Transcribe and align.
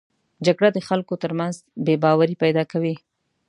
جګړه 0.45 0.69
د 0.73 0.79
خلکو 0.87 1.13
تر 1.23 1.31
منځ 1.39 1.55
بې 1.85 1.95
باوري 2.03 2.35
پیدا 2.43 2.63
کوي 2.71 2.95